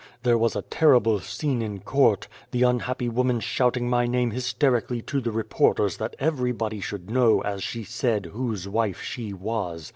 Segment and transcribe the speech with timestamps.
[0.23, 5.21] There was a terrible scene in court, the unhappy woman shouting my name hysterically to
[5.21, 9.89] the reporters that everybody should know, as she said, whose wife she was.